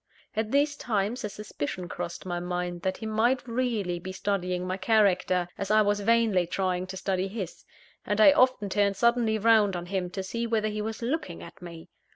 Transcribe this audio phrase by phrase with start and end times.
[0.35, 4.75] At these times a suspicion crossed my mind that he might really be studying my
[4.75, 7.65] character, as I was vainly trying to study his;
[8.03, 11.61] and I often turned suddenly round on him, to see whether he was looking at
[11.61, 11.87] me.